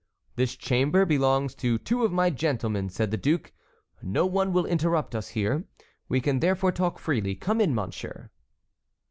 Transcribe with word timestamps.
"This 0.35 0.55
chamber 0.55 1.05
belongs 1.05 1.53
to 1.53 1.77
two 1.77 2.03
of 2.03 2.11
my 2.11 2.31
gentlemen," 2.31 2.89
said 2.89 3.11
the 3.11 3.17
duke. 3.17 3.53
"No 4.01 4.25
one 4.25 4.51
will 4.51 4.65
interrupt 4.65 5.13
us 5.13 5.27
here. 5.37 5.65
We 6.09 6.19
can, 6.19 6.39
therefore, 6.39 6.71
talk 6.71 6.97
freely. 6.97 7.35
Come 7.35 7.61
in, 7.61 7.75
monsieur." 7.75 8.31